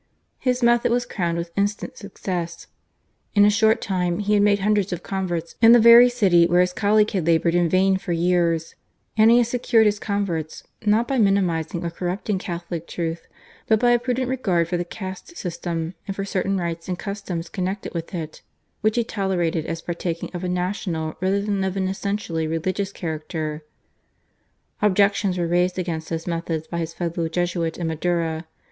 His 0.39 0.63
method 0.63 0.91
was 0.91 1.05
crowned 1.05 1.37
with 1.37 1.51
instant 1.55 1.95
success. 1.95 2.65
In 3.35 3.45
a 3.45 3.51
short 3.51 3.81
time 3.81 4.17
he 4.17 4.33
had 4.33 4.41
made 4.41 4.57
hundreds 4.61 4.91
of 4.91 5.03
converts 5.03 5.53
in 5.61 5.73
the 5.73 5.79
very 5.79 6.09
city 6.09 6.47
where 6.47 6.61
his 6.61 6.73
colleague 6.73 7.11
had 7.11 7.27
laboured 7.27 7.53
in 7.53 7.69
vain 7.69 7.97
for 7.97 8.11
years; 8.11 8.73
and 9.15 9.29
he 9.29 9.37
had 9.37 9.45
secured 9.45 9.85
his 9.85 9.99
converts, 9.99 10.63
not 10.87 11.07
by 11.07 11.19
minimising 11.19 11.85
or 11.85 11.91
corrupting 11.91 12.39
Catholic 12.39 12.87
truth, 12.87 13.27
but 13.67 13.79
by 13.79 13.91
a 13.91 13.99
prudent 13.99 14.27
regard 14.27 14.67
for 14.67 14.75
the 14.75 14.83
caste 14.83 15.37
system 15.37 15.93
and 16.07 16.15
for 16.15 16.25
certain 16.25 16.57
rites 16.57 16.87
and 16.87 16.97
customs 16.97 17.47
connected 17.47 17.93
with 17.93 18.15
it, 18.15 18.41
which 18.81 18.95
he 18.95 19.03
tolerated 19.03 19.67
as 19.67 19.83
partaking 19.83 20.31
of 20.33 20.43
a 20.43 20.49
national 20.49 21.15
rather 21.21 21.43
than 21.43 21.63
of 21.63 21.77
an 21.77 21.87
essentially 21.87 22.47
religious 22.47 22.91
character. 22.91 23.63
Objections 24.81 25.37
were 25.37 25.45
raised 25.45 25.77
against 25.77 26.09
his 26.09 26.25
methods 26.25 26.65
by 26.65 26.79
his 26.79 26.91
fellow 26.95 27.29
Jesuit 27.29 27.77
in 27.77 27.85
Madura. 27.85 28.47